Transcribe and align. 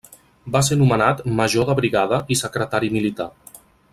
Va 0.53 0.61
ser 0.69 0.77
nomenat 0.79 1.21
major 1.41 1.69
de 1.69 1.77
brigada 1.81 2.21
i 2.37 2.39
secretari 2.43 2.91
militar. 2.99 3.31